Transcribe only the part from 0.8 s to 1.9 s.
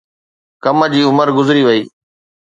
جي عمر گذري وئي